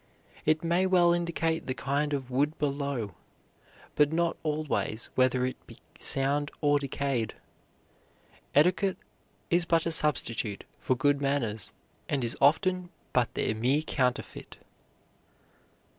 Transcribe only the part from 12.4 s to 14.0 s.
often but their mere